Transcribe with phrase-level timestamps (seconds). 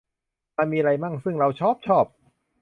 [0.57, 2.05] มันมีไรมั่ง ซึ่งเราช้อบชอบ